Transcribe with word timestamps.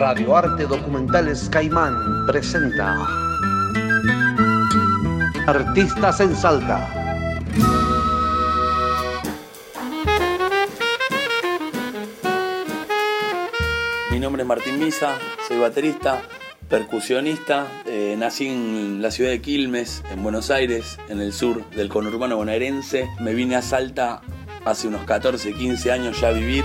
Radio 0.00 0.34
Arte 0.34 0.64
Documentales 0.64 1.50
Caimán 1.50 2.24
presenta 2.26 3.06
Artistas 5.46 6.20
en 6.20 6.34
Salta. 6.34 6.88
Mi 14.10 14.18
nombre 14.18 14.40
es 14.40 14.48
Martín 14.48 14.78
Misa, 14.78 15.18
soy 15.46 15.58
baterista, 15.58 16.22
percusionista. 16.70 17.66
eh, 17.84 18.16
nací 18.18 18.46
en 18.46 19.02
la 19.02 19.10
ciudad 19.10 19.28
de 19.28 19.42
Quilmes, 19.42 20.02
en 20.10 20.22
Buenos 20.22 20.50
Aires, 20.50 20.98
en 21.10 21.20
el 21.20 21.34
sur 21.34 21.68
del 21.72 21.90
conurbano 21.90 22.38
bonaerense. 22.38 23.06
Me 23.20 23.34
vine 23.34 23.56
a 23.56 23.60
Salta 23.60 24.22
hace 24.64 24.88
unos 24.88 25.04
14, 25.04 25.52
15 25.52 25.92
años 25.92 26.18
ya 26.22 26.28
a 26.28 26.32
vivir. 26.32 26.64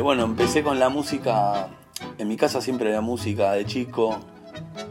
Eh, 0.00 0.02
bueno, 0.02 0.24
empecé 0.24 0.62
con 0.62 0.78
la 0.78 0.88
música. 0.88 1.68
En 2.16 2.26
mi 2.26 2.38
casa 2.38 2.62
siempre 2.62 2.88
había 2.88 3.02
música 3.02 3.52
de 3.52 3.66
chico. 3.66 4.18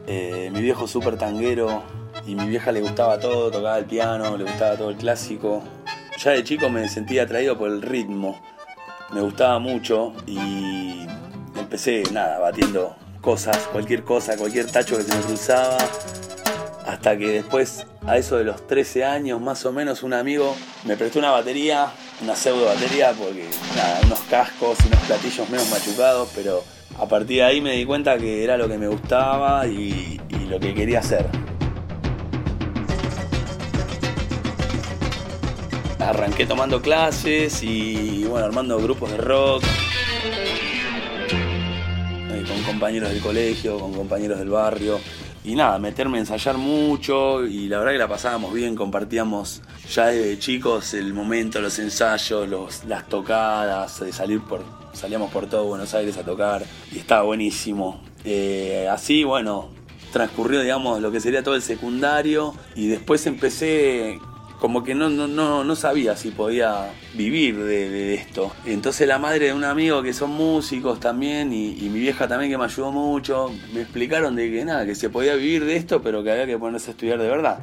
Eh, 0.06 0.52
mi 0.54 0.62
viejo 0.62 0.86
súper 0.86 1.18
tanguero 1.18 1.82
y 2.28 2.36
mi 2.36 2.46
vieja 2.48 2.72
le 2.72 2.82
gustaba 2.82 3.20
todo, 3.20 3.50
tocaba 3.50 3.80
el 3.80 3.86
piano, 3.86 4.38
le 4.38 4.44
gustaba 4.44 4.78
todo 4.78 4.92
el 4.92 4.98
clásico. 4.98 5.64
Ya 6.20 6.30
de 6.34 6.44
chico 6.44 6.70
me 6.70 6.88
sentía 6.88 7.24
atraído 7.24 7.58
por 7.58 7.72
el 7.72 7.82
ritmo. 7.82 8.40
Me 9.12 9.22
gustaba 9.22 9.58
mucho 9.58 10.14
y 10.28 11.08
empecé, 11.58 12.04
nada, 12.14 12.38
batiendo 12.38 12.96
cosas, 13.20 13.58
cualquier 13.72 14.04
cosa, 14.04 14.38
cualquier 14.38 14.72
tacho 14.72 14.96
que 14.96 15.02
se 15.02 15.16
me 15.16 15.24
cruzaba. 15.24 15.80
Hasta 16.86 17.18
que 17.18 17.30
después, 17.30 17.88
a 18.06 18.16
eso 18.20 18.38
de 18.38 18.44
los 18.44 18.68
13 18.68 19.06
años 19.06 19.42
más 19.42 19.66
o 19.66 19.72
menos, 19.72 20.04
un 20.04 20.14
amigo 20.14 20.56
me 20.86 20.96
prestó 20.98 21.18
una 21.18 21.32
batería, 21.32 21.92
una 22.22 22.36
pseudo 22.36 22.66
batería, 22.66 23.14
porque 23.18 23.48
unos 24.06 24.20
cascos 24.30 24.78
y 24.84 24.88
unos 24.88 25.00
platillos 25.02 25.50
menos 25.50 25.70
machucados, 25.70 26.30
pero 26.36 26.64
a 26.98 27.06
partir 27.08 27.38
de 27.38 27.44
ahí 27.44 27.62
me 27.62 27.74
di 27.74 27.86
cuenta 27.86 28.18
que 28.18 28.44
era 28.44 28.58
lo 28.58 28.68
que 28.68 28.78
me 28.78 28.88
gustaba 28.88 29.66
y, 29.68 30.20
y 30.30 30.36
lo 30.48 30.60
que 30.60 30.74
quería 30.74 31.00
hacer. 31.00 31.26
Arranqué 36.00 36.46
tomando 36.46 36.82
clases 36.82 37.62
y 37.62 38.24
bueno, 38.24 38.46
armando 38.48 38.78
grupos 38.80 39.12
de 39.12 39.18
rock. 39.18 39.64
eh, 42.32 42.44
Con 42.48 42.64
compañeros 42.64 43.10
del 43.10 43.22
colegio, 43.22 43.78
con 43.80 43.94
compañeros 43.94 44.40
del 44.40 44.50
barrio. 44.50 45.00
Y 45.44 45.56
nada, 45.56 45.78
meterme 45.80 46.18
a 46.18 46.22
ensayar 46.22 46.58
mucho 46.58 47.46
y 47.46 47.68
la 47.68 47.78
verdad 47.80 47.94
que 47.94 47.98
la 48.00 48.08
pasábamos 48.08 48.54
bien, 48.54 48.76
compartíamos 48.76 49.62
ya 49.90 50.08
desde 50.08 50.38
chicos 50.38 50.94
el 50.94 51.14
momento, 51.14 51.62
los 51.62 51.80
ensayos, 51.80 52.48
los, 52.48 52.86
las 52.86 53.08
tocadas, 53.08 54.00
de 54.00 54.14
salir 54.14 54.42
por, 54.42 54.64
salíamos 54.94 55.32
por 55.32 55.48
todo 55.48 55.66
Buenos 55.66 55.94
Aires 55.94 56.18
a 56.18 56.24
tocar 56.24 56.64
y 56.92 57.00
estaba 57.00 57.24
buenísimo. 57.24 58.02
Eh, 58.24 58.88
así, 58.92 59.24
bueno, 59.24 59.70
transcurrió, 60.14 60.62
digamos, 60.62 61.02
lo 61.02 61.12
que 61.12 61.20
sería 61.20 61.44
todo 61.44 61.56
el 61.56 61.62
secundario 61.62 62.54
y 62.76 62.88
después 62.88 63.26
empecé 63.26 64.20
como 64.60 64.84
que 64.84 64.94
no, 64.94 65.10
no, 65.10 65.28
no, 65.28 65.64
no 65.64 65.76
sabía 65.76 66.18
si 66.18 66.32
podía 66.32 66.92
vivir 67.16 67.58
de, 67.58 68.14
esto. 68.14 68.52
Entonces 68.66 69.08
la 69.08 69.18
madre 69.18 69.48
de 69.48 69.54
un 69.54 69.64
amigo 69.64 70.04
que 70.04 70.14
son 70.14 70.32
músicos 70.32 71.00
también 71.00 71.54
y, 71.54 71.78
y 71.80 71.90
mi 71.90 72.00
vieja 72.00 72.28
también 72.28 72.52
que 72.52 72.58
me 72.58 72.66
ayudó 72.66 72.92
mucho, 72.92 73.52
me 73.74 73.82
explicaron 73.82 74.36
de 74.36 74.52
que 74.52 74.66
nada, 74.66 74.86
que 74.86 74.96
se 74.96 75.10
podía 75.10 75.36
vivir 75.36 75.66
de 75.66 75.78
esto, 75.78 76.02
pero 76.02 76.24
que 76.24 76.32
había 76.32 76.46
que 76.46 76.58
ponerse 76.58 76.90
a 76.90 76.92
estudiar 76.92 77.20
de 77.20 77.30
verdad. 77.30 77.60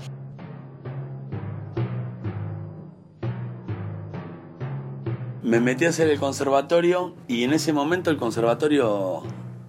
Me 5.46 5.60
metí 5.60 5.84
a 5.84 5.90
hacer 5.90 6.10
el 6.10 6.18
conservatorio 6.18 7.14
y 7.28 7.44
en 7.44 7.52
ese 7.52 7.72
momento 7.72 8.10
el 8.10 8.16
conservatorio 8.16 9.22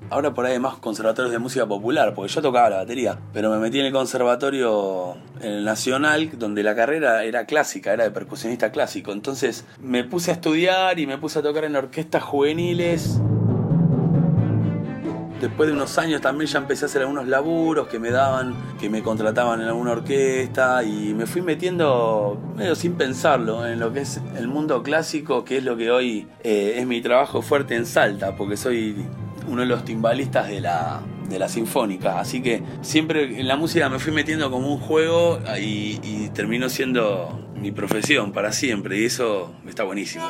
Ahora 0.09 0.33
por 0.33 0.45
ahí 0.45 0.53
hay 0.53 0.59
más 0.59 0.77
conservatorios 0.77 1.31
de 1.31 1.37
música 1.37 1.67
popular, 1.67 2.15
porque 2.15 2.33
yo 2.33 2.41
tocaba 2.41 2.69
la 2.69 2.77
batería, 2.77 3.19
pero 3.31 3.51
me 3.51 3.59
metí 3.59 3.79
en 3.79 3.85
el 3.85 3.91
conservatorio 3.91 5.17
en 5.41 5.51
el 5.51 5.65
nacional, 5.65 6.31
donde 6.39 6.63
la 6.63 6.75
carrera 6.75 7.25
era 7.25 7.45
clásica, 7.45 7.93
era 7.93 8.05
de 8.05 8.11
percusionista 8.11 8.71
clásico. 8.71 9.11
Entonces 9.11 9.65
me 9.79 10.03
puse 10.03 10.31
a 10.31 10.35
estudiar 10.35 10.97
y 10.97 11.05
me 11.05 11.19
puse 11.19 11.39
a 11.39 11.41
tocar 11.43 11.65
en 11.65 11.75
orquestas 11.75 12.23
juveniles. 12.23 13.19
Después 15.41 15.67
de 15.67 15.73
unos 15.73 15.97
años 15.99 16.21
también 16.21 16.49
ya 16.49 16.57
empecé 16.57 16.85
a 16.85 16.87
hacer 16.87 17.01
algunos 17.03 17.27
laburos 17.27 17.87
que 17.87 17.99
me 17.99 18.09
daban, 18.09 18.55
que 18.79 18.89
me 18.89 19.03
contrataban 19.03 19.61
en 19.61 19.67
alguna 19.67 19.91
orquesta 19.91 20.83
y 20.83 21.13
me 21.13 21.27
fui 21.27 21.43
metiendo 21.43 22.39
medio 22.55 22.73
sin 22.75 22.93
pensarlo 22.93 23.67
en 23.67 23.79
lo 23.79 23.93
que 23.93 24.01
es 24.01 24.19
el 24.35 24.47
mundo 24.47 24.81
clásico, 24.81 25.45
que 25.45 25.57
es 25.57 25.63
lo 25.63 25.77
que 25.77 25.91
hoy 25.91 26.27
eh, 26.43 26.75
es 26.77 26.87
mi 26.87 27.01
trabajo 27.01 27.43
fuerte 27.43 27.75
en 27.75 27.85
Salta, 27.85 28.35
porque 28.35 28.57
soy 28.57 28.95
uno 29.47 29.61
de 29.61 29.67
los 29.67 29.85
timbalistas 29.85 30.47
de 30.47 30.59
la, 30.59 31.01
de 31.29 31.37
la 31.37 31.47
sinfónica. 31.47 32.19
Así 32.19 32.41
que 32.41 32.63
siempre 32.81 33.39
en 33.39 33.47
la 33.47 33.57
música 33.57 33.89
me 33.89 33.99
fui 33.99 34.13
metiendo 34.13 34.49
como 34.49 34.73
un 34.73 34.79
juego 34.79 35.39
y, 35.59 35.99
y 36.01 36.31
terminó 36.33 36.67
siendo 36.67 37.47
mi 37.55 37.71
profesión 37.71 38.31
para 38.31 38.51
siempre 38.51 38.99
y 38.99 39.05
eso 39.05 39.53
está 39.67 39.83
buenísimo. 39.83 40.25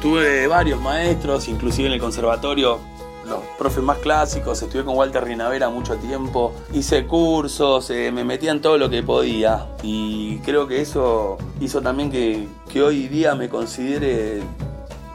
Tuve 0.00 0.46
varios 0.46 0.80
maestros, 0.80 1.48
inclusive 1.48 1.88
en 1.88 1.94
el 1.94 2.00
conservatorio, 2.00 2.78
los 3.26 3.40
profes 3.58 3.82
más 3.82 3.98
clásicos, 3.98 4.62
estudié 4.62 4.84
con 4.84 4.96
Walter 4.96 5.24
Rinavera 5.24 5.68
mucho 5.68 5.96
tiempo, 5.96 6.52
hice 6.72 7.06
cursos, 7.06 7.90
eh, 7.90 8.10
me 8.12 8.24
metía 8.24 8.52
en 8.52 8.60
todo 8.60 8.78
lo 8.78 8.88
que 8.88 9.02
podía 9.02 9.66
y 9.82 10.38
creo 10.38 10.66
que 10.66 10.80
eso 10.80 11.38
hizo 11.60 11.82
también 11.82 12.10
que, 12.10 12.48
que 12.72 12.82
hoy 12.82 13.08
día 13.08 13.34
me 13.34 13.48
considere 13.48 14.42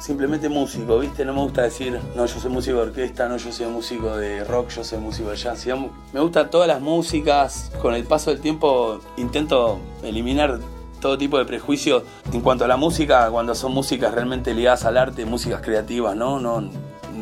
simplemente 0.01 0.49
músico, 0.49 0.99
¿viste? 0.99 1.23
No 1.23 1.33
me 1.33 1.41
gusta 1.41 1.61
decir, 1.61 1.99
no, 2.15 2.25
yo 2.25 2.39
soy 2.39 2.51
músico 2.51 2.77
de 2.77 2.83
orquesta, 2.83 3.29
no, 3.29 3.37
yo 3.37 3.51
soy 3.51 3.67
músico 3.67 4.17
de 4.17 4.43
rock, 4.43 4.69
yo 4.69 4.83
soy 4.83 4.99
músico 4.99 5.29
de 5.29 5.37
jazz. 5.37 5.65
Me 6.11 6.19
gustan 6.19 6.49
todas 6.49 6.67
las 6.67 6.81
músicas, 6.81 7.71
con 7.81 7.93
el 7.93 8.03
paso 8.03 8.31
del 8.31 8.41
tiempo 8.41 8.99
intento 9.17 9.79
eliminar 10.03 10.59
todo 10.99 11.17
tipo 11.17 11.37
de 11.37 11.45
prejuicios 11.45 12.03
en 12.31 12.41
cuanto 12.41 12.65
a 12.65 12.67
la 12.67 12.77
música, 12.77 13.29
cuando 13.29 13.53
son 13.55 13.73
músicas 13.73 14.13
realmente 14.13 14.53
ligadas 14.53 14.85
al 14.85 14.97
arte, 14.97 15.25
músicas 15.25 15.61
creativas, 15.61 16.15
¿no? 16.15 16.39
No, 16.39 16.69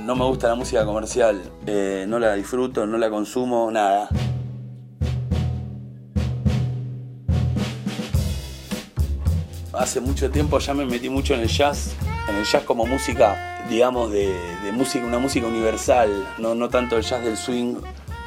no 0.09 0.15
me 0.15 0.25
gusta 0.25 0.47
la 0.47 0.55
música 0.55 0.83
comercial, 0.85 1.39
eh, 1.67 2.05
no 2.07 2.17
la 2.17 2.33
disfruto, 2.33 2.83
no 2.87 2.97
la 2.97 3.11
consumo, 3.11 3.69
nada. 3.69 4.09
Hace 9.71 10.01
mucho 10.01 10.31
tiempo 10.31 10.57
ya 10.57 10.73
me 10.73 10.83
metí 10.83 11.09
mucho 11.11 11.35
en 11.35 11.41
el 11.41 11.47
jazz, 11.47 11.95
en 12.27 12.37
el 12.37 12.43
jazz 12.43 12.63
como 12.63 12.87
música, 12.87 13.61
digamos, 13.69 14.11
de, 14.11 14.33
música, 14.73 15.05
una 15.05 15.19
música 15.19 15.45
universal, 15.45 16.09
no, 16.39 16.55
no 16.55 16.69
tanto 16.69 16.97
el 16.97 17.03
jazz 17.03 17.23
del 17.23 17.37
swing 17.37 17.75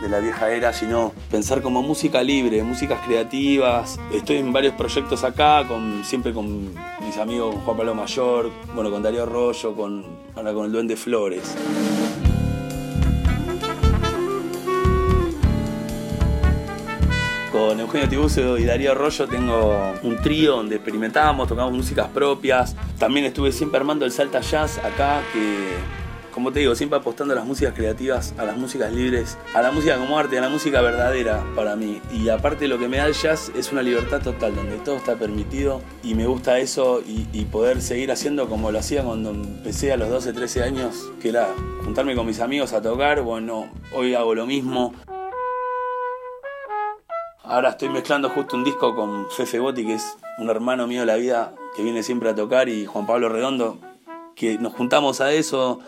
de 0.03 0.09
la 0.09 0.20
vieja 0.20 0.53
era, 0.53 0.72
sino 0.72 1.12
pensar 1.32 1.62
como 1.62 1.82
música 1.82 2.22
libre, 2.22 2.62
músicas 2.62 3.00
creativas. 3.04 3.99
Estoy 4.12 4.37
en 4.37 4.53
varios 4.53 4.75
proyectos 4.75 5.25
acá, 5.25 5.66
con, 5.66 6.04
siempre 6.04 6.32
con 6.32 6.72
mis 7.12 7.21
amigos 7.21 7.56
Juan 7.67 7.77
Pablo 7.77 7.95
Mayor, 7.95 8.50
bueno, 8.75 8.91
con 8.91 9.03
Darío 9.03 9.25
Arroyo, 9.25 9.75
con, 9.75 10.03
ahora 10.34 10.55
con 10.55 10.65
el 10.65 10.73
Duende 10.73 10.97
Flores. 10.97 11.55
Con 17.53 17.78
Eugenio 17.81 18.09
Tibucio 18.09 18.56
y 18.56 18.65
Darío 18.65 18.93
Arroyo 18.93 19.28
tengo 19.28 19.93
un 20.03 20.23
trío 20.23 20.56
donde 20.56 20.77
experimentábamos, 20.77 21.49
tocamos 21.49 21.75
músicas 21.75 22.09
propias. 22.09 22.75
También 22.99 23.27
estuve 23.27 23.53
siempre 23.53 23.79
armando 23.79 24.06
el 24.06 24.11
Salta 24.11 24.41
Jazz 24.41 24.79
acá, 24.79 25.21
que 25.34 26.02
como 26.32 26.50
te 26.50 26.61
digo, 26.61 26.75
siempre 26.75 26.99
apostando 26.99 27.34
a 27.34 27.37
las 27.37 27.44
músicas 27.44 27.75
creativas, 27.75 28.34
a 28.38 28.44
las 28.44 28.56
músicas 28.56 28.90
libres, 28.93 29.38
a 29.55 29.61
la 29.61 29.70
música 29.70 29.96
como 29.99 30.19
arte, 30.19 30.38
a 30.38 30.40
la 30.40 30.49
música 30.49 30.81
verdadera 30.81 31.44
para 31.55 31.76
mí. 31.76 32.00
Y 32.11 32.31
aparte 32.31 32.69
lo 32.69 32.79
que 32.79 32.88
me 32.88 32.96
da 32.96 33.06
el 33.06 33.12
jazz 33.12 33.52
es 33.55 33.70
una 33.70 33.82
libertad 33.82 34.23
total, 34.23 34.56
donde 34.56 34.79
todo 34.79 34.96
está 34.96 35.17
permitido 35.17 35.82
y 36.02 36.14
me 36.14 36.26
gusta 36.26 36.58
eso 36.58 37.02
y, 37.06 37.23
poder 37.52 37.82
seguir 37.82 38.11
haciendo 38.11 38.49
como 38.49 38.70
lo 38.70 38.79
hacía 38.79 39.02
cuando 39.02 39.31
empecé 39.31 39.93
a 39.93 39.99
los 39.99 40.08
12, 40.08 40.32
13 40.32 40.62
años, 40.62 41.11
que 41.20 41.29
era 41.29 41.49
juntarme 41.84 42.14
con 42.14 42.25
mis 42.25 42.40
amigos 42.40 42.73
a 42.73 42.81
tocar. 42.81 43.20
Bueno, 43.20 43.69
hoy 43.93 44.14
hago 44.14 44.35
lo 44.35 44.46
mismo. 44.46 44.94
Ahora 47.43 47.70
estoy 47.70 47.90
mezclando 47.90 48.31
justo 48.31 48.56
un 48.56 48.64
disco 48.64 48.94
con 48.94 49.31
Fefe 49.31 49.58
Botti, 49.58 49.85
que 49.85 49.94
es 49.94 50.17
un 50.38 50.49
hermano 50.49 50.87
mío 50.87 51.00
de 51.00 51.06
la 51.06 51.17
vida 51.17 51.52
que 51.76 51.82
viene 51.82 52.02
siempre 52.02 52.31
a 52.31 52.35
tocar, 52.35 52.70
y 52.70 52.87
Juan 52.87 53.06
Pablo 53.06 53.28
Redondo, 53.28 53.76
que 54.35 54.56
nos 54.56 54.73
juntamos 54.73 55.20
a 55.20 55.32
eso, 55.32 55.81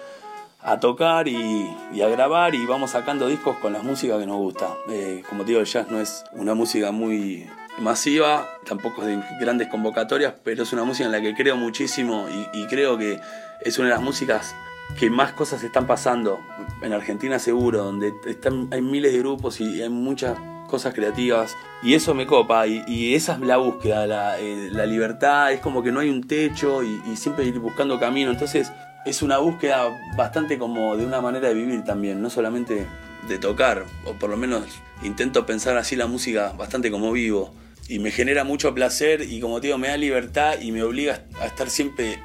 a 0.64 0.80
tocar 0.80 1.28
y, 1.28 1.68
a 2.02 2.08
grabar 2.08 2.54
y 2.54 2.64
vamos 2.64 2.92
sacando 2.92 3.28
discos 3.28 3.56
con 3.58 3.74
las 3.74 3.84
músicas 3.84 4.18
que 4.18 4.26
nos 4.26 4.38
gusta. 4.38 4.74
Eh, 4.88 5.22
como 5.28 5.42
te 5.42 5.48
digo, 5.48 5.60
el 5.60 5.66
jazz 5.66 5.90
no 5.90 6.00
es 6.00 6.24
una 6.32 6.54
música 6.54 6.90
muy 6.90 7.46
masiva, 7.78 8.48
tampoco 8.66 9.02
es 9.02 9.08
de 9.08 9.22
grandes 9.40 9.68
convocatorias, 9.68 10.34
pero 10.42 10.62
es 10.62 10.72
una 10.72 10.84
música 10.84 11.04
en 11.04 11.12
la 11.12 11.20
que 11.20 11.34
creo 11.34 11.56
muchísimo 11.56 12.26
y, 12.30 12.60
y 12.60 12.66
creo 12.66 12.96
que 12.96 13.20
es 13.60 13.78
una 13.78 13.88
de 13.88 13.94
las 13.94 14.02
músicas 14.02 14.54
que 14.98 15.10
más 15.10 15.32
cosas 15.32 15.62
están 15.62 15.86
pasando. 15.86 16.40
En 16.80 16.94
Argentina 16.94 17.38
seguro, 17.38 17.84
donde 17.84 18.14
están, 18.26 18.68
hay 18.70 18.80
miles 18.80 19.12
de 19.12 19.18
grupos 19.18 19.60
y 19.60 19.82
hay 19.82 19.90
muchas 19.90 20.38
cosas 20.68 20.94
creativas. 20.94 21.56
Y 21.82 21.94
eso 21.94 22.14
me 22.14 22.26
copa. 22.26 22.66
Y, 22.66 23.14
esa 23.14 23.34
es 23.34 23.40
la 23.40 23.58
búsqueda, 23.58 24.38
eh, 24.38 24.70
la, 24.72 24.86
libertad. 24.86 25.52
Es 25.52 25.60
como 25.60 25.82
que 25.82 25.92
no 25.92 26.00
hay 26.00 26.08
un 26.08 26.26
techo 26.26 26.82
y, 26.82 27.02
y 27.10 27.16
siempre 27.16 27.44
ir 27.44 27.58
buscando 27.58 27.98
camino. 27.98 28.30
Entonces 28.30 28.72
es 29.04 29.22
una 29.22 29.38
búsqueda 29.38 29.88
bastante 30.16 30.58
como 30.58 30.96
de 30.96 31.04
una 31.04 31.20
manera 31.20 31.48
de 31.48 31.54
vivir 31.54 31.84
también, 31.84 32.22
no 32.22 32.30
solamente 32.30 32.86
de 33.28 33.38
tocar, 33.38 33.84
o 34.04 34.12
por 34.14 34.30
lo 34.30 34.36
menos 34.36 34.64
intento 35.02 35.46
pensar 35.46 35.76
así 35.76 35.96
la 35.96 36.06
música 36.06 36.52
bastante 36.56 36.90
como 36.90 37.12
vivo. 37.12 37.54
Y 37.86 37.98
me 37.98 38.10
genera 38.10 38.44
mucho 38.44 38.74
placer 38.74 39.20
y 39.20 39.40
como 39.40 39.60
te 39.60 39.66
digo, 39.66 39.78
me 39.78 39.88
da 39.88 39.98
libertad 39.98 40.58
y 40.60 40.72
me 40.72 40.82
obliga 40.82 41.24
a 41.38 41.46
estar 41.46 41.68
siempre 41.68 42.18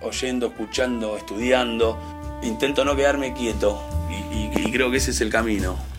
oyendo, 0.00 0.48
escuchando, 0.48 1.16
estudiando. 1.16 2.00
Intento 2.42 2.84
no 2.84 2.96
quedarme 2.96 3.32
quieto 3.32 3.80
y 4.10 4.72
creo 4.72 4.90
que 4.90 4.96
ese 4.96 5.12
es 5.12 5.20
el 5.20 5.30
camino. 5.30 5.93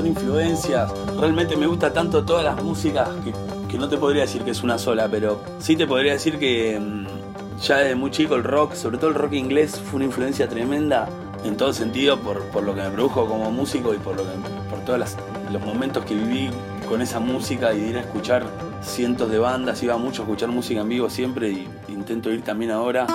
Son 0.00 0.06
influencias, 0.06 0.90
realmente 1.18 1.56
me 1.58 1.66
gusta 1.66 1.92
tanto 1.92 2.24
todas 2.24 2.42
las 2.42 2.62
músicas 2.62 3.10
que, 3.68 3.76
no 3.76 3.86
te 3.86 3.98
podría 3.98 4.22
decir 4.22 4.42
que 4.42 4.50
es 4.50 4.62
una 4.62 4.78
sola, 4.78 5.08
pero 5.10 5.42
sí 5.58 5.76
te 5.76 5.86
podría 5.86 6.12
decir 6.12 6.38
que 6.38 6.78
mm, 6.80 7.58
ya 7.60 7.78
desde 7.78 7.94
muy 7.94 8.10
chico 8.10 8.34
el 8.34 8.44
rock, 8.44 8.74
sobre 8.74 8.96
todo 8.96 9.10
el 9.10 9.16
rock 9.16 9.34
inglés, 9.34 9.78
fue 9.78 9.96
una 9.96 10.06
influencia 10.06 10.48
tremenda 10.48 11.06
en 11.44 11.56
todo 11.56 11.72
sentido 11.74 12.18
por, 12.18 12.62
lo 12.62 12.74
que 12.74 12.80
me 12.80 12.90
produjo 12.90 13.26
como 13.26 13.50
músico 13.50 13.92
y 13.92 13.98
por, 13.98 14.16
lo 14.16 14.24
por 14.70 14.80
todos 14.86 15.16
los 15.52 15.62
momentos 15.62 16.04
que 16.06 16.14
viví 16.14 16.50
con 16.88 17.02
esa 17.02 17.20
música 17.20 17.74
y 17.74 17.90
ir 17.90 17.98
a 17.98 18.00
escuchar 18.00 18.44
cientos 18.82 19.30
de 19.30 19.38
bandas, 19.38 19.82
iba 19.82 19.98
mucho 19.98 20.22
a 20.22 20.24
escuchar 20.24 20.48
música 20.48 20.80
en 20.80 20.88
vivo 20.88 21.10
siempre 21.10 21.50
y 21.50 21.68
intento 21.88 22.30
ir 22.30 22.42
también 22.42 22.70
ahora. 22.70 23.06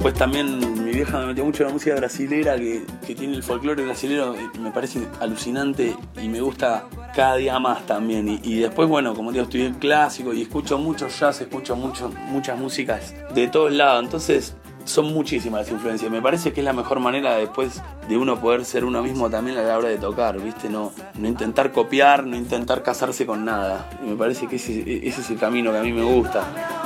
Después 0.00 0.14
también 0.14 0.82
mi 0.82 0.92
vieja 0.92 1.18
me 1.18 1.26
metió 1.26 1.44
mucho 1.44 1.62
en 1.62 1.66
la 1.66 1.72
música 1.74 1.94
brasilera, 1.94 2.56
que, 2.56 2.86
tiene 3.14 3.34
el 3.34 3.42
folclore 3.42 3.84
brasilero, 3.84 4.34
me 4.58 4.70
parece 4.70 5.06
alucinante 5.20 5.94
y 6.22 6.26
me 6.26 6.40
gusta 6.40 6.86
cada 7.14 7.36
día 7.36 7.58
más 7.58 7.84
también. 7.84 8.40
Y, 8.42 8.60
después, 8.60 8.88
bueno, 8.88 9.12
como 9.12 9.30
digo, 9.30 9.44
estudié 9.44 9.74
clásico 9.78 10.32
y 10.32 10.40
escucho 10.40 10.78
mucho 10.78 11.08
jazz, 11.08 11.42
escucho 11.42 11.76
muchas 11.76 12.58
músicas 12.58 13.14
de 13.34 13.48
todos 13.48 13.72
lados. 13.72 14.02
Entonces, 14.02 14.56
son 14.86 15.12
muchísimas 15.12 15.66
las 15.66 15.70
influencias. 15.70 16.10
Me 16.10 16.22
parece 16.22 16.54
que 16.54 16.62
es 16.62 16.64
la 16.64 16.72
mejor 16.72 16.98
manera 16.98 17.36
después 17.36 17.82
de 18.08 18.16
uno 18.16 18.40
poder 18.40 18.64
ser 18.64 18.86
uno 18.86 19.02
mismo 19.02 19.28
también 19.28 19.58
a 19.58 19.62
la 19.64 19.76
hora 19.76 19.90
de 19.90 19.98
tocar, 19.98 20.40
¿viste? 20.40 20.70
No, 20.70 20.92
no 21.18 21.28
intentar 21.28 21.72
copiar, 21.72 22.24
no 22.24 22.36
intentar 22.36 22.82
casarse 22.82 23.26
con 23.26 23.44
nada. 23.44 23.90
Y 24.02 24.08
me 24.08 24.16
parece 24.16 24.46
que 24.46 24.56
ese, 24.56 24.80
ese 25.06 25.20
es 25.20 25.28
el 25.28 25.38
camino 25.38 25.72
que 25.72 25.76
a 25.76 25.82
mí 25.82 25.92
me 25.92 26.04
gusta. 26.04 26.79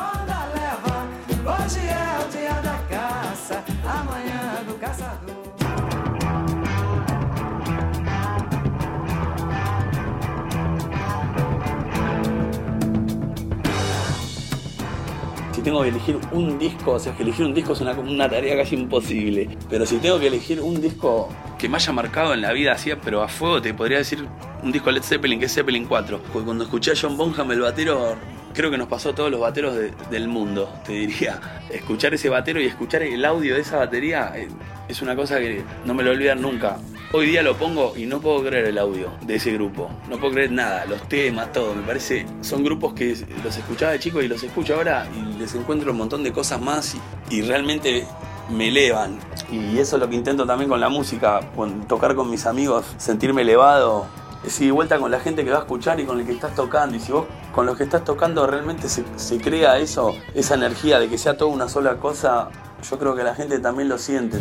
Tengo 15.64 15.82
que 15.82 15.88
elegir 15.88 16.18
un 16.30 16.58
disco, 16.58 16.92
o 16.92 16.98
sea, 16.98 17.16
que 17.16 17.22
elegir 17.22 17.46
un 17.46 17.54
disco 17.54 17.72
es 17.72 17.80
una, 17.80 18.28
tarea 18.28 18.56
casi 18.56 18.76
imposible. 18.76 19.48
Pero 19.68 19.86
si 19.86 19.96
tengo 19.96 20.20
que 20.20 20.28
elegir 20.28 20.60
un 20.60 20.80
disco 20.80 21.28
que 21.58 21.68
me 21.68 21.76
haya 21.76 21.92
marcado 21.92 22.34
en 22.34 22.42
la 22.42 22.52
vida 22.52 22.72
así, 22.72 22.92
pero 23.02 23.22
a 23.22 23.28
fuego, 23.28 23.60
te 23.60 23.72
podría 23.74 23.98
decir 23.98 24.28
un 24.62 24.70
disco 24.70 24.90
Led 24.92 25.02
Zeppelin, 25.02 25.40
que 25.40 25.46
es 25.46 25.54
Zeppelin 25.54 25.86
4. 25.86 26.20
Porque 26.32 26.44
cuando 26.44 26.64
escuché 26.64 26.92
a 26.92 26.94
John 27.00 27.16
Bonham, 27.16 27.50
el 27.50 27.60
batero, 27.60 28.14
creo 28.52 28.70
que 28.70 28.78
nos 28.78 28.88
pasó 28.88 29.10
a 29.10 29.14
todos 29.14 29.30
los 29.30 29.40
bateros 29.40 29.76
del 30.10 30.28
mundo, 30.28 30.72
te 30.84 30.92
diría. 30.92 31.40
Escuchar 31.70 32.14
ese 32.14 32.28
batero 32.28 32.60
y 32.60 32.66
escuchar 32.66 33.02
el 33.02 33.24
audio 33.24 33.54
de 33.54 33.62
esa 33.62 33.78
batería 33.78 34.32
eh, 34.36 34.48
es 34.86 35.02
una 35.02 35.16
cosa 35.16 35.38
que 35.38 35.64
no 35.86 35.94
me 35.94 36.02
lo 36.02 36.10
olvidar 36.10 36.36
nunca. 36.36 36.76
Hoy 37.16 37.26
día 37.26 37.44
lo 37.44 37.56
pongo 37.56 37.96
y 37.96 38.06
no 38.06 38.20
puedo 38.20 38.42
creer 38.42 38.64
el 38.64 38.76
audio 38.76 39.08
de 39.24 39.36
ese 39.36 39.52
grupo. 39.52 39.88
No 40.08 40.18
puedo 40.18 40.32
creer 40.32 40.50
nada, 40.50 40.84
los 40.84 41.00
temas, 41.08 41.52
todo. 41.52 41.72
Me 41.72 41.82
parece, 41.82 42.26
son 42.40 42.64
grupos 42.64 42.92
que 42.92 43.16
los 43.44 43.56
escuchaba 43.56 43.92
de 43.92 44.00
chico 44.00 44.20
y 44.20 44.26
los 44.26 44.42
escucho 44.42 44.74
ahora 44.74 45.06
y 45.16 45.38
les 45.38 45.54
encuentro 45.54 45.92
un 45.92 45.98
montón 45.98 46.24
de 46.24 46.32
cosas 46.32 46.60
más 46.60 46.96
y, 47.30 47.42
realmente 47.42 48.04
me 48.50 48.66
elevan. 48.66 49.20
Y 49.48 49.78
eso 49.78 49.94
es 49.94 50.02
lo 50.02 50.10
que 50.10 50.16
intento 50.16 50.44
también 50.44 50.68
con 50.68 50.80
la 50.80 50.88
música, 50.88 51.38
con 51.54 51.86
tocar 51.86 52.16
con 52.16 52.28
mis 52.28 52.46
amigos, 52.46 52.84
sentirme 52.96 53.42
elevado. 53.42 54.06
Es 54.44 54.60
ir 54.60 54.72
vuelta 54.72 54.98
con 54.98 55.12
la 55.12 55.20
gente 55.20 55.44
que 55.44 55.52
va 55.52 55.58
a 55.58 55.60
escuchar 55.60 56.00
y 56.00 56.06
con 56.06 56.18
el 56.18 56.26
que 56.26 56.32
estás 56.32 56.56
tocando. 56.56 56.96
Y 56.96 56.98
si 56.98 57.12
vos 57.12 57.26
con 57.52 57.64
los 57.64 57.76
que 57.76 57.84
estás 57.84 58.02
tocando 58.02 58.44
realmente 58.48 58.88
se, 58.88 59.04
se 59.14 59.38
crea 59.38 59.78
eso, 59.78 60.16
esa 60.34 60.56
energía 60.56 60.98
de 60.98 61.08
que 61.08 61.16
sea 61.16 61.36
toda 61.36 61.52
una 61.52 61.68
sola 61.68 61.94
cosa, 61.98 62.48
yo 62.90 62.98
creo 62.98 63.14
que 63.14 63.22
la 63.22 63.36
gente 63.36 63.60
también 63.60 63.88
lo 63.88 63.98
siente. 63.98 64.40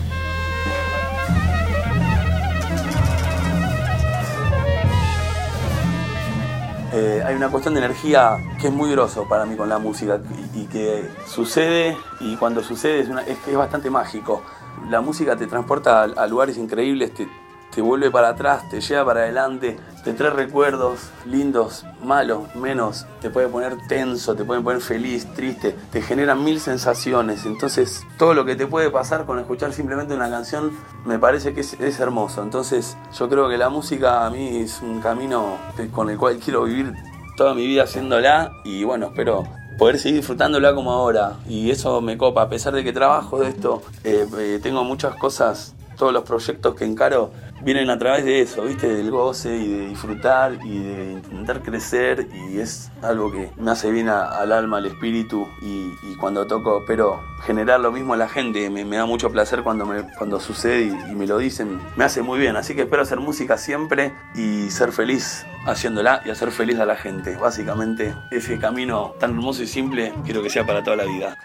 Hay 7.33 7.37
una 7.37 7.49
cuestión 7.49 7.73
de 7.73 7.79
energía 7.79 8.37
que 8.61 8.67
es 8.67 8.73
muy 8.73 8.91
grosso 8.91 9.27
para 9.27 9.43
mí 9.43 9.55
con 9.55 9.67
la 9.67 9.79
música 9.79 10.21
y, 10.53 10.65
que 10.67 11.09
sucede 11.25 11.97
y 12.19 12.35
cuando 12.35 12.61
sucede 12.61 12.99
es, 12.99 13.09
es, 13.47 13.55
bastante 13.55 13.89
mágico. 13.89 14.43
La 14.87 15.01
música 15.01 15.35
te 15.35 15.47
transporta 15.47 16.03
a, 16.03 16.27
lugares 16.27 16.57
increíbles, 16.57 17.11
te 17.15 17.81
vuelve 17.81 18.11
para 18.11 18.29
atrás, 18.29 18.69
te 18.69 18.81
lleva 18.81 19.05
para 19.05 19.21
adelante, 19.21 19.79
te 20.03 20.13
trae 20.13 20.29
recuerdos 20.29 21.09
lindos, 21.25 21.87
malos, 22.03 22.53
menos, 22.55 23.07
te 23.19 23.31
puede 23.31 23.47
poner 23.47 23.77
tenso, 23.87 24.35
te 24.35 24.43
puede 24.43 24.61
poner 24.61 24.81
feliz, 24.81 25.25
triste, 25.33 25.75
te 25.91 26.03
genera 26.03 26.35
mil 26.35 26.59
sensaciones. 26.59 27.47
Entonces, 27.47 28.03
todo 28.19 28.35
lo 28.35 28.45
que 28.45 28.55
te 28.55 28.67
puede 28.67 28.91
pasar 28.91 29.25
con 29.25 29.39
escuchar 29.39 29.73
simplemente 29.73 30.13
una 30.13 30.29
canción 30.29 30.71
me 31.03 31.17
parece 31.17 31.55
que 31.55 31.61
es, 31.61 31.73
es 31.79 31.99
hermoso. 31.99 32.43
Entonces, 32.43 32.95
yo 33.17 33.27
creo 33.27 33.49
que 33.49 33.57
la 33.57 33.69
música 33.69 34.27
a 34.27 34.29
mí 34.29 34.57
es 34.57 34.83
un 34.83 35.01
camino 35.01 35.57
con 35.91 36.11
el 36.11 36.17
cual 36.19 36.37
quiero 36.37 36.65
vivir 36.65 36.93
toda 37.35 37.53
mi 37.53 37.65
vida 37.65 37.83
haciéndola 37.83 38.53
y 38.63 38.83
bueno, 38.83 39.07
espero 39.07 39.43
poder 39.77 39.99
seguir 39.99 40.17
disfrutándola 40.17 40.73
como 40.73 40.91
ahora. 40.91 41.37
Y 41.47 41.71
eso 41.71 42.01
me 42.01 42.17
copa, 42.17 42.43
a 42.43 42.49
pesar 42.49 42.73
de 42.73 42.83
que 42.83 42.93
trabajo 42.93 43.39
de 43.39 43.49
esto, 43.49 43.81
eh, 44.03 44.25
eh, 44.37 44.59
tengo 44.61 44.83
muchas 44.83 45.15
cosas, 45.15 45.73
todos 46.03 46.11
los 46.11 46.23
proyectos 46.25 46.75
que 46.75 46.83
encaro 46.83 47.31
vienen 47.61 47.89
a 47.89 47.97
través 47.97 48.25
de 48.25 48.41
eso, 48.41 48.63
¿viste? 48.63 48.93
Del 48.93 49.09
goce 49.09 49.55
y 49.55 49.71
de 49.71 49.87
disfrutar 49.87 50.57
y 50.61 50.79
de 50.79 51.11
intentar 51.13 51.61
crecer 51.61 52.27
y 52.33 52.59
es 52.59 52.91
algo 53.01 53.31
que 53.31 53.51
me 53.55 53.71
hace 53.71 53.89
bien 53.89 54.09
al 54.09 54.51
alma, 54.51 54.79
al 54.79 54.87
espíritu 54.87 55.47
y, 55.61 55.93
cuando 56.19 56.45
toco 56.45 56.79
espero 56.79 57.21
generar 57.45 57.79
lo 57.79 57.93
mismo 57.93 58.15
a 58.15 58.17
la 58.17 58.27
gente, 58.27 58.69
me, 58.69 58.83
da 58.83 59.05
mucho 59.05 59.31
placer 59.31 59.63
cuando, 59.63 59.89
cuando 60.17 60.41
sucede 60.41 60.93
y, 61.09 61.15
me 61.15 61.25
lo 61.25 61.37
dicen, 61.37 61.79
me 61.95 62.03
hace 62.03 62.21
muy 62.21 62.37
bien, 62.37 62.57
así 62.57 62.75
que 62.75 62.81
espero 62.81 63.03
hacer 63.03 63.21
música 63.21 63.57
siempre 63.57 64.13
y 64.35 64.69
ser 64.71 64.91
feliz 64.91 65.45
haciéndola 65.65 66.21
y 66.25 66.31
hacer 66.31 66.51
feliz 66.51 66.79
a 66.79 66.85
la 66.85 66.97
gente, 66.97 67.37
básicamente 67.37 68.13
ese 68.29 68.59
camino 68.59 69.13
tan 69.21 69.31
hermoso 69.31 69.63
y 69.63 69.67
simple 69.67 70.13
quiero 70.25 70.43
que 70.43 70.49
sea 70.49 70.65
para 70.65 70.83
toda 70.83 70.97
la 70.97 71.05
vida. 71.05 71.37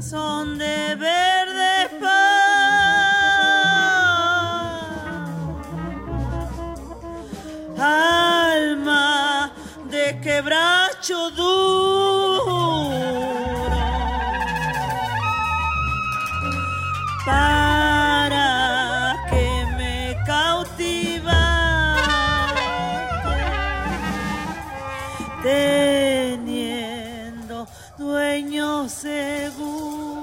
Son 0.00 0.56
de 0.56 0.94
verde 0.94 1.47
alma 7.80 9.52
de 9.90 10.20
quebracho 10.20 11.30
duro. 11.30 12.88
Para 17.24 19.16
que 19.30 19.66
me 19.76 20.16
cautiva 20.26 21.44
teniendo 25.42 26.48
dueño 27.98 28.88
seguro. 28.88 30.17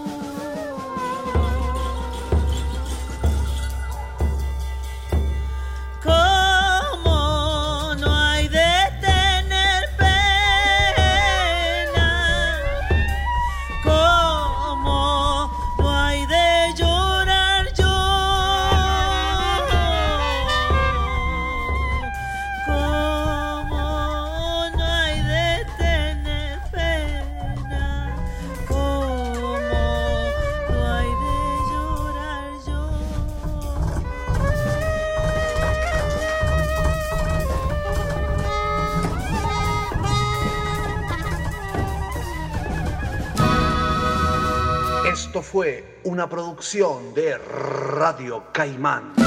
Esto 45.36 45.44
fue 45.44 46.00
una 46.06 46.30
producción 46.30 47.14
de 47.14 47.38
Radio 47.38 48.54
Caimán. 48.54 49.25